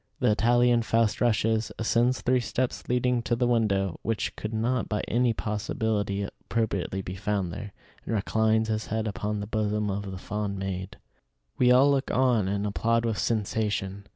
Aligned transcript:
The 0.19 0.31
Italian 0.31 0.81
Faust 0.81 1.21
rushes, 1.21 1.71
ascends 1.77 2.21
three 2.21 2.39
steps 2.39 2.89
leading 2.89 3.21
to 3.21 3.35
the 3.35 3.45
window, 3.45 3.99
which 4.01 4.35
could 4.35 4.51
not 4.51 4.89
by 4.89 5.01
any 5.07 5.31
possibility 5.31 6.23
appropriately 6.23 7.03
be 7.03 7.13
found 7.13 7.53
there, 7.53 7.71
and 8.05 8.15
reclines 8.15 8.67
his 8.67 8.87
head 8.87 9.07
upon 9.07 9.41
the 9.41 9.45
bosom 9.45 9.91
of 9.91 10.09
the 10.09 10.17
fond 10.17 10.57
maid. 10.57 10.97
We 11.59 11.71
all 11.71 11.91
look 11.91 12.09
on 12.09 12.47
and 12.47 12.65
applaud 12.65 13.05
with 13.05 13.19
"sensation." 13.19 14.07